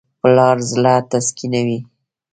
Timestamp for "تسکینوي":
1.11-1.79